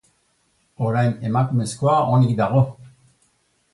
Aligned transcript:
Orain 0.85 1.13
emakumezkoa 1.29 1.99
onik 2.17 2.33
dago. 2.41 2.63